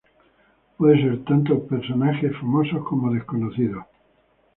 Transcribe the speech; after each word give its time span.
Pueden 0.77 0.99
ser 0.99 1.23
tanto 1.25 1.63
personajes 1.67 2.35
famosos 2.37 2.83
como 2.87 3.13
desconocidos. 3.13 3.85